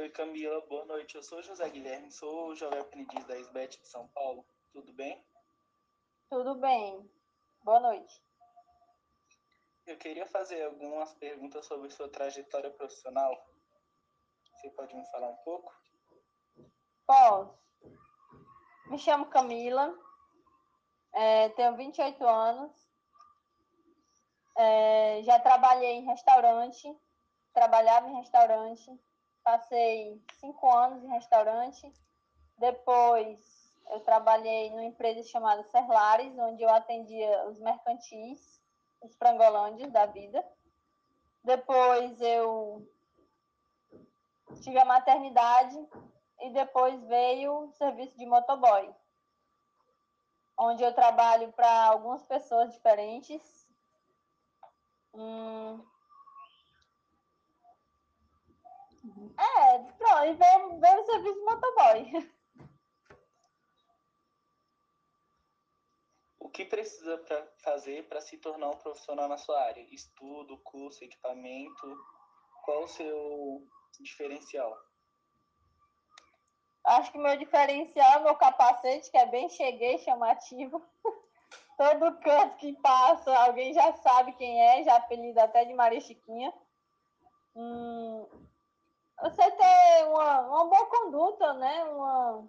Oi, 0.00 0.08
Camila, 0.08 0.58
boa 0.62 0.86
noite. 0.86 1.14
Eu 1.14 1.22
sou 1.22 1.42
José 1.42 1.68
Guilherme, 1.68 2.10
sou 2.10 2.56
jovem 2.56 2.80
aprendiz 2.80 3.22
da 3.26 3.38
SBET 3.38 3.78
de 3.78 3.86
São 3.86 4.08
Paulo. 4.08 4.46
Tudo 4.72 4.94
bem? 4.94 5.22
Tudo 6.30 6.54
bem. 6.54 7.06
Boa 7.62 7.80
noite. 7.80 8.24
Eu 9.86 9.98
queria 9.98 10.24
fazer 10.24 10.64
algumas 10.64 11.12
perguntas 11.16 11.66
sobre 11.66 11.90
sua 11.90 12.08
trajetória 12.08 12.70
profissional. 12.70 13.46
Você 14.54 14.70
pode 14.70 14.96
me 14.96 15.04
falar 15.10 15.28
um 15.28 15.36
pouco? 15.44 15.70
Posso. 17.06 17.58
Me 18.86 18.98
chamo 18.98 19.26
Camila, 19.26 19.94
é, 21.12 21.50
tenho 21.50 21.76
28 21.76 22.26
anos, 22.26 22.90
é, 24.56 25.22
já 25.24 25.38
trabalhei 25.38 25.96
em 25.96 26.06
restaurante, 26.06 26.98
trabalhava 27.52 28.08
em 28.08 28.16
restaurante, 28.16 28.98
passei 29.50 30.22
cinco 30.38 30.72
anos 30.72 31.02
em 31.02 31.08
restaurante, 31.08 31.92
depois 32.56 33.38
eu 33.90 33.98
trabalhei 34.00 34.70
numa 34.70 34.84
empresa 34.84 35.24
chamada 35.24 35.64
Serlares, 35.64 36.38
onde 36.38 36.62
eu 36.62 36.70
atendia 36.70 37.48
os 37.48 37.58
mercantis, 37.58 38.60
os 39.00 39.16
frangolândios 39.16 39.90
da 39.90 40.06
vida. 40.06 40.44
Depois 41.42 42.20
eu 42.20 42.86
tive 44.60 44.78
a 44.78 44.84
maternidade 44.84 45.76
e 46.42 46.50
depois 46.50 47.02
veio 47.06 47.64
o 47.64 47.72
serviço 47.72 48.16
de 48.16 48.26
motoboy, 48.26 48.94
onde 50.56 50.84
eu 50.84 50.94
trabalho 50.94 51.50
para 51.52 51.86
algumas 51.86 52.22
pessoas 52.22 52.72
diferentes. 52.72 53.66
Hum... 55.12 55.84
É, 59.38 59.78
pronto, 59.78 60.24
e 60.26 60.34
veio, 60.34 60.78
veio 60.78 61.00
o 61.00 61.06
serviço 61.06 61.44
motoboy. 61.94 62.30
O 66.38 66.48
que 66.48 66.64
precisa 66.64 67.18
para 67.18 67.46
fazer 67.62 68.08
para 68.08 68.20
se 68.20 68.38
tornar 68.38 68.70
um 68.70 68.76
profissional 68.76 69.28
na 69.28 69.36
sua 69.36 69.60
área? 69.62 69.86
Estudo, 69.94 70.58
curso, 70.58 71.04
equipamento? 71.04 71.98
Qual 72.64 72.84
o 72.84 72.88
seu 72.88 73.66
diferencial? 74.00 74.76
Acho 76.84 77.12
que 77.12 77.18
meu 77.18 77.36
diferencial 77.36 78.20
é 78.20 78.24
meu 78.24 78.34
capacete, 78.36 79.10
que 79.10 79.18
é 79.18 79.26
bem 79.26 79.48
cheguei, 79.50 79.98
chamativo. 79.98 80.82
Todo 81.76 82.18
canto 82.20 82.56
que 82.56 82.72
passa, 82.80 83.34
alguém 83.38 83.72
já 83.72 83.92
sabe 83.98 84.32
quem 84.32 84.60
é, 84.60 84.82
já 84.82 84.96
apelido 84.96 85.40
até 85.40 85.64
de 85.64 85.72
Maria 85.72 86.00
Chiquinha. 86.00 86.52
Hum, 87.54 88.26
você 89.22 89.50
ter 89.50 90.06
uma, 90.06 90.40
uma 90.40 90.64
boa 90.66 90.86
conduta, 90.86 91.52
né? 91.54 91.84
Uma, 91.84 92.48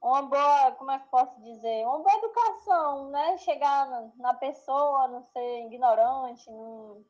uma 0.00 0.22
boa, 0.22 0.72
como 0.72 0.90
é 0.90 0.98
que 0.98 1.08
posso 1.08 1.40
dizer? 1.42 1.86
Uma 1.86 1.98
boa 1.98 2.16
educação, 2.16 3.10
né? 3.10 3.38
Chegar 3.38 3.88
na, 3.88 4.10
na 4.16 4.34
pessoa, 4.34 5.08
não 5.08 5.22
ser 5.24 5.66
ignorante, 5.66 6.50
não... 6.50 7.04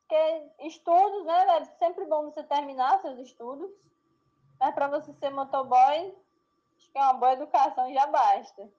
porque 0.00 0.50
estudos, 0.60 1.24
né? 1.24 1.58
É 1.58 1.64
sempre 1.78 2.04
bom 2.06 2.30
você 2.30 2.42
terminar 2.44 3.00
seus 3.00 3.18
estudos 3.18 3.70
mas 4.62 4.76
para 4.76 4.86
você 4.86 5.12
ser 5.14 5.30
motoboy, 5.30 6.14
acho 6.76 6.92
que 6.92 6.96
é 6.96 7.02
uma 7.02 7.14
boa 7.14 7.32
educação 7.32 7.92
já 7.92 8.06
basta. 8.06 8.72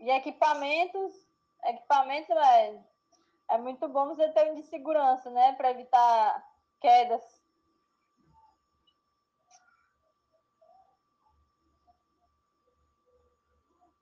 E 0.00 0.10
equipamentos, 0.10 1.12
equipamentos 1.64 2.30
é, 2.30 2.82
é 3.50 3.58
muito 3.58 3.88
bom 3.88 4.08
você 4.08 4.28
ter 4.30 4.50
um 4.50 4.54
de 4.54 4.62
segurança, 4.62 5.30
né? 5.30 5.52
Para 5.54 5.70
evitar 5.70 6.52
quedas. 6.80 7.22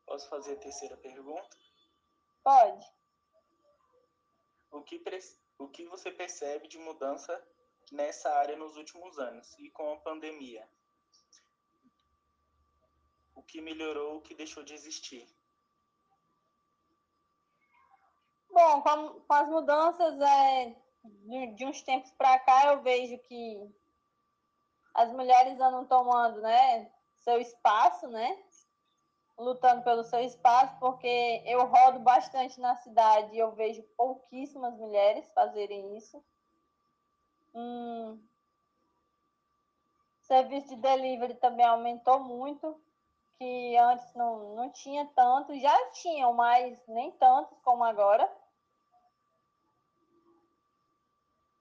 Posso 0.07 0.29
fazer 0.29 0.55
a 0.55 0.61
terceira 0.61 0.97
pergunta? 0.97 1.57
Pode. 2.43 2.87
O 4.73 4.83
que, 4.83 5.03
o 5.59 5.69
que 5.69 5.87
você 5.87 6.11
percebe 6.11 6.67
de 6.67 6.79
mudança 6.79 7.33
nessa 7.93 8.29
área 8.35 8.57
nos 8.57 8.77
últimos 8.77 9.19
anos 9.19 9.57
e 9.59 9.71
com 9.71 9.93
a 9.93 10.01
pandemia? 10.01 10.69
O 13.35 13.43
que 13.43 13.61
melhorou, 13.61 14.17
o 14.17 14.21
que 14.21 14.35
deixou 14.35 14.63
de 14.63 14.75
existir? 14.75 15.29
Bom, 18.63 18.83
com, 18.83 19.21
com 19.21 19.33
as 19.33 19.49
mudanças 19.49 20.21
é, 20.21 20.77
de, 21.03 21.47
de 21.55 21.65
uns 21.65 21.81
tempos 21.81 22.13
para 22.13 22.39
cá, 22.41 22.67
eu 22.67 22.83
vejo 22.83 23.17
que 23.21 23.75
as 24.93 25.11
mulheres 25.11 25.59
andam 25.59 25.87
tomando 25.87 26.43
né, 26.43 26.91
seu 27.17 27.41
espaço, 27.41 28.07
né? 28.09 28.39
Lutando 29.39 29.83
pelo 29.83 30.05
seu 30.05 30.21
espaço, 30.21 30.77
porque 30.79 31.43
eu 31.47 31.65
rodo 31.65 32.01
bastante 32.01 32.61
na 32.61 32.77
cidade 32.77 33.35
e 33.35 33.39
eu 33.39 33.53
vejo 33.53 33.83
pouquíssimas 33.97 34.75
mulheres 34.77 35.27
fazerem 35.33 35.97
isso. 35.97 36.23
Hum, 37.55 38.23
serviço 40.21 40.69
de 40.69 40.77
delivery 40.77 41.35
também 41.37 41.65
aumentou 41.65 42.21
muito, 42.21 42.79
que 43.39 43.75
antes 43.79 44.15
não, 44.15 44.55
não 44.55 44.71
tinha 44.71 45.07
tanto, 45.17 45.59
já 45.59 45.91
tinham, 45.93 46.35
mas 46.35 46.79
nem 46.87 47.11
tantos 47.13 47.59
como 47.63 47.83
agora. 47.85 48.31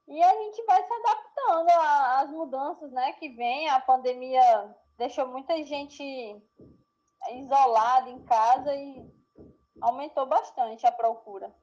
E 0.10 0.24
a 0.24 0.34
gente 0.34 0.64
vai 0.66 0.84
se 0.84 0.92
adaptando 0.92 1.70
às 1.70 2.32
mudanças 2.32 2.92
né, 2.92 3.14
que 3.14 3.30
vem. 3.30 3.70
A 3.70 3.80
pandemia 3.80 4.76
deixou 4.98 5.28
muita 5.28 5.64
gente 5.64 6.04
isolada 7.32 8.10
em 8.10 8.26
casa 8.26 8.76
e 8.76 9.08
aumentou 9.80 10.26
bastante 10.26 10.86
a 10.88 10.92
procura. 10.92 11.56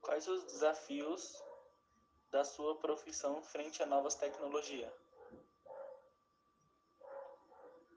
Quais 0.00 0.26
os 0.26 0.44
desafios 0.44 1.44
da 2.30 2.42
sua 2.42 2.78
profissão 2.78 3.42
frente 3.42 3.82
a 3.82 3.86
novas 3.86 4.14
tecnologias? 4.14 4.90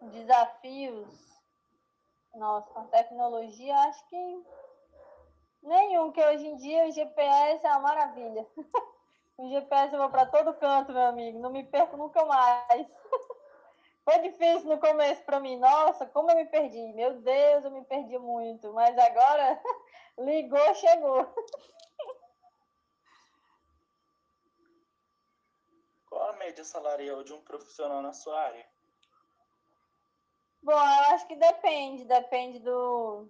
Desafios? 0.02 1.08
Nossa, 2.34 2.70
com 2.72 2.80
a 2.80 2.88
tecnologia, 2.88 3.78
acho 3.78 4.10
que 4.10 4.46
nenhum, 5.62 6.12
que 6.12 6.24
hoje 6.24 6.48
em 6.48 6.56
dia 6.58 6.88
o 6.88 6.92
GPS 6.92 7.66
é 7.66 7.70
uma 7.72 7.80
maravilha. 7.80 8.48
o 9.38 9.50
GPS 9.50 9.94
eu 9.94 10.00
vou 10.00 10.10
para 10.10 10.26
todo 10.26 10.54
canto, 10.56 10.92
meu 10.92 11.04
amigo, 11.04 11.40
não 11.40 11.52
me 11.52 11.64
perco 11.64 11.98
nunca 11.98 12.26
mais. 12.26 12.88
Foi 14.04 14.18
difícil 14.20 14.68
no 14.68 14.80
começo 14.80 15.24
para 15.24 15.40
mim, 15.40 15.58
nossa, 15.58 16.08
como 16.08 16.32
eu 16.32 16.36
me 16.36 16.46
perdi. 16.46 16.92
Meu 16.94 17.22
Deus, 17.22 17.64
eu 17.64 17.72
me 17.72 17.86
perdi 17.86 18.18
muito, 18.18 18.74
mas 18.74 18.98
agora 18.98 19.62
ligou, 20.18 20.74
chegou. 20.76 21.34
Qual 26.10 26.30
a 26.30 26.34
média 26.34 26.64
salarial 26.64 27.24
de 27.24 27.32
um 27.32 27.42
profissional 27.42 28.02
na 28.02 28.12
sua 28.12 28.40
área? 28.40 28.68
Bom, 30.64 30.74
eu 30.74 31.14
acho 31.16 31.28
que 31.28 31.36
depende, 31.36 32.06
depende 32.06 32.60
do, 32.60 33.28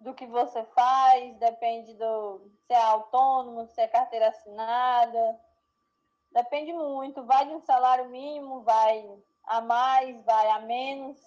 do 0.00 0.14
que 0.14 0.26
você 0.26 0.64
faz, 0.66 1.36
depende 1.38 1.94
do 1.94 2.50
se 2.66 2.72
é 2.72 2.82
autônomo, 2.82 3.66
se 3.66 3.80
é 3.80 3.88
carteira 3.88 4.28
assinada, 4.28 5.40
depende 6.30 6.72
muito. 6.72 7.24
Vai 7.24 7.46
de 7.46 7.52
um 7.52 7.60
salário 7.60 8.08
mínimo, 8.08 8.62
vai 8.62 9.18
a 9.44 9.60
mais, 9.60 10.24
vai 10.24 10.50
a 10.50 10.60
menos, 10.60 11.18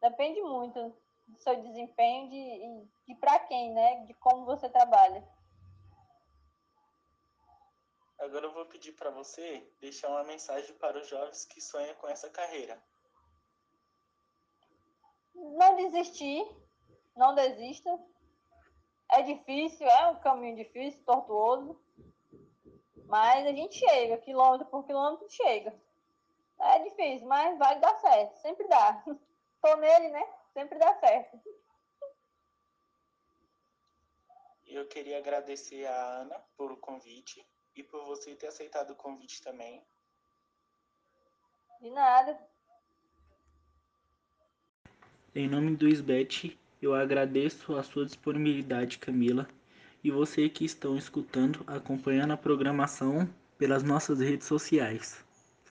depende 0.00 0.40
muito 0.40 0.94
do 1.26 1.38
seu 1.38 1.60
desempenho 1.62 2.28
de, 2.30 2.88
de 3.06 3.14
para 3.16 3.38
quem, 3.40 3.72
né? 3.72 4.04
De 4.06 4.14
como 4.14 4.44
você 4.44 4.68
trabalha. 4.68 5.26
Agora 8.18 8.46
eu 8.46 8.52
vou 8.52 8.64
pedir 8.66 8.92
para 8.92 9.10
você 9.10 9.68
deixar 9.80 10.08
uma 10.08 10.24
mensagem 10.24 10.74
para 10.76 10.98
os 10.98 11.08
jovens 11.08 11.44
que 11.44 11.60
sonham 11.60 11.94
com 11.96 12.08
essa 12.08 12.30
carreira. 12.30 12.82
Não 15.34 15.76
desistir, 15.76 16.46
não 17.16 17.34
desista. 17.34 17.90
É 19.10 19.22
difícil, 19.22 19.86
é 19.86 20.08
um 20.08 20.16
caminho 20.20 20.56
difícil, 20.56 21.00
tortuoso, 21.04 21.80
mas 23.06 23.46
a 23.46 23.52
gente 23.52 23.78
chega, 23.78 24.18
quilômetro 24.18 24.66
por 24.66 24.84
quilômetro 24.84 25.28
chega. 25.30 25.74
É 26.58 26.78
difícil, 26.80 27.26
mas 27.28 27.58
vai 27.58 27.78
dar 27.78 27.94
certo, 28.00 28.36
sempre 28.38 28.66
dá. 28.66 29.04
Tô 29.62 29.76
nele, 29.76 30.08
né? 30.08 30.26
Sempre 30.52 30.78
dá 30.78 30.94
certo. 30.98 31.40
Eu 34.66 34.86
queria 34.88 35.18
agradecer 35.18 35.86
a 35.86 36.20
Ana 36.20 36.42
por 36.56 36.72
o 36.72 36.76
convite 36.76 37.46
e 37.76 37.82
por 37.82 38.04
você 38.04 38.34
ter 38.34 38.48
aceitado 38.48 38.90
o 38.90 38.96
convite 38.96 39.42
também. 39.42 39.84
De 41.80 41.90
nada. 41.90 42.38
Em 45.34 45.48
nome 45.48 45.76
do 45.76 45.88
SBET, 45.88 46.58
eu 46.84 46.94
agradeço 46.94 47.76
a 47.76 47.82
sua 47.82 48.04
disponibilidade, 48.04 48.98
Camila, 48.98 49.48
e 50.02 50.10
você 50.10 50.48
que 50.50 50.66
estão 50.66 50.96
escutando, 50.98 51.64
acompanhando 51.66 52.32
a 52.32 52.36
programação 52.36 53.28
pelas 53.56 53.82
nossas 53.82 54.20
redes 54.20 54.46
sociais. 54.46 55.23